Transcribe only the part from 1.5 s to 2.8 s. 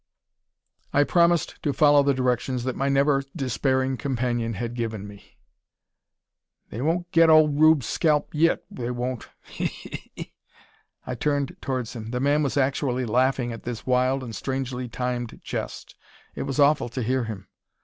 to follow the directions that